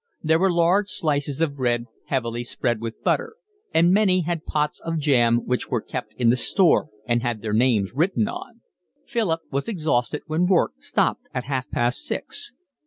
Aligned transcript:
There 0.23 0.39
were 0.39 0.51
large 0.51 0.89
slices 0.89 1.41
of 1.41 1.55
bread 1.55 1.85
heavily 2.07 2.43
spread 2.43 2.81
with 2.81 3.03
butter; 3.03 3.35
and 3.71 3.93
many 3.93 4.21
had 4.21 4.45
pots 4.47 4.79
of 4.79 4.97
jam, 4.97 5.45
which 5.45 5.69
were 5.69 5.79
kept 5.79 6.15
in 6.15 6.31
the 6.31 6.35
'store' 6.37 6.89
and 7.05 7.21
had 7.21 7.43
their 7.43 7.53
names 7.53 7.93
written 7.93 8.27
on. 8.27 8.61
Philip 9.05 9.41
was 9.51 9.69
exhausted 9.69 10.23
when 10.25 10.47
work 10.47 10.71
stopped 10.79 11.29
at 11.35 11.43
half 11.43 11.69
past 11.69 12.03
six. 12.03 12.51